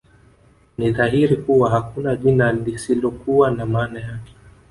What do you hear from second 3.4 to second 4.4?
na maana yake